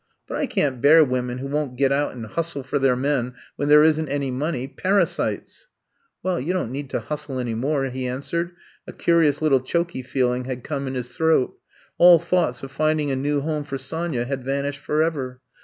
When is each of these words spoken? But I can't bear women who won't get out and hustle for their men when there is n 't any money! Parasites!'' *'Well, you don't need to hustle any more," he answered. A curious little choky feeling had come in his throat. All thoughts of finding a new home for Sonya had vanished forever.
But 0.25 0.35
I 0.37 0.47
can't 0.47 0.81
bear 0.81 1.05
women 1.05 1.37
who 1.37 1.45
won't 1.45 1.75
get 1.77 1.91
out 1.91 2.13
and 2.13 2.25
hustle 2.25 2.63
for 2.63 2.79
their 2.79 2.95
men 2.95 3.35
when 3.55 3.67
there 3.69 3.83
is 3.83 3.99
n 3.99 4.07
't 4.07 4.11
any 4.11 4.31
money! 4.31 4.67
Parasites!'' 4.67 5.67
*'Well, 6.23 6.39
you 6.39 6.53
don't 6.53 6.71
need 6.71 6.89
to 6.89 7.01
hustle 7.01 7.37
any 7.37 7.53
more," 7.53 7.85
he 7.85 8.07
answered. 8.07 8.53
A 8.87 8.93
curious 8.93 9.43
little 9.43 9.59
choky 9.59 10.01
feeling 10.01 10.45
had 10.45 10.63
come 10.63 10.87
in 10.87 10.95
his 10.95 11.11
throat. 11.11 11.55
All 11.99 12.17
thoughts 12.17 12.63
of 12.63 12.71
finding 12.71 13.11
a 13.11 13.15
new 13.15 13.41
home 13.41 13.63
for 13.63 13.77
Sonya 13.77 14.25
had 14.25 14.43
vanished 14.43 14.79
forever. 14.79 15.39